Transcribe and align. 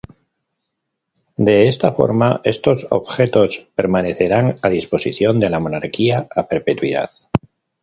De 1.47 1.67
esta 1.67 1.93
forma 1.93 2.41
estos 2.43 2.87
objetos 2.89 3.69
permanecerán 3.75 4.55
a 4.63 4.69
disposición 4.69 5.39
de 5.39 5.51
la 5.51 5.59
monarquía 5.59 6.27
a 6.35 6.47
perpetuidad. 6.47 7.11